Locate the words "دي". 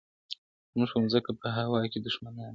2.47-2.49